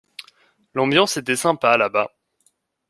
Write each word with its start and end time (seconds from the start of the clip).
L’ambiance 0.73 1.17
était 1.17 1.35
sympa 1.35 1.77
là-bas. 1.77 2.11